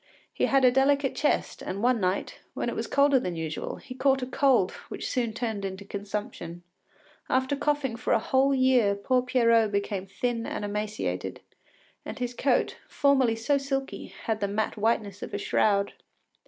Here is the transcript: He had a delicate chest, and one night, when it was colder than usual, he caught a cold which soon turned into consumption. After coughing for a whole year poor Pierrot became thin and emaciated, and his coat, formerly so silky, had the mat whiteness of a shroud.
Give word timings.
He 0.33 0.45
had 0.47 0.65
a 0.65 0.71
delicate 0.71 1.13
chest, 1.15 1.61
and 1.61 1.83
one 1.83 1.99
night, 1.99 2.39
when 2.55 2.69
it 2.69 2.75
was 2.75 2.87
colder 2.87 3.19
than 3.19 3.35
usual, 3.35 3.75
he 3.75 3.93
caught 3.93 4.23
a 4.23 4.25
cold 4.25 4.71
which 4.89 5.07
soon 5.07 5.31
turned 5.31 5.63
into 5.63 5.85
consumption. 5.85 6.63
After 7.29 7.55
coughing 7.55 7.95
for 7.97 8.11
a 8.11 8.17
whole 8.17 8.51
year 8.55 8.95
poor 8.95 9.21
Pierrot 9.21 9.71
became 9.71 10.07
thin 10.07 10.47
and 10.47 10.65
emaciated, 10.65 11.41
and 12.03 12.17
his 12.17 12.33
coat, 12.33 12.77
formerly 12.87 13.35
so 13.35 13.59
silky, 13.59 14.07
had 14.23 14.39
the 14.39 14.47
mat 14.47 14.75
whiteness 14.75 15.21
of 15.21 15.35
a 15.35 15.37
shroud. 15.37 15.93